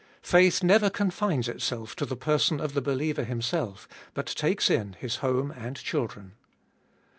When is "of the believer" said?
2.59-3.23